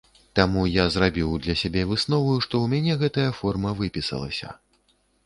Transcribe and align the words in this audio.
Таму 0.37 0.61
я 0.75 0.85
зрабіў 0.93 1.35
для 1.43 1.55
сябе 1.61 1.83
выснову, 1.91 2.31
што 2.45 2.53
ў 2.63 2.87
мяне 2.87 2.93
гэтая 3.05 3.27
форма 3.41 3.75
выпісалася. 3.83 4.49